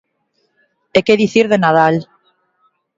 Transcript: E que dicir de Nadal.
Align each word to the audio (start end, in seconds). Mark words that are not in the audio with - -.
E 0.97 0.99
que 1.05 1.19
dicir 1.21 1.45
de 1.51 1.57
Nadal. 1.63 1.95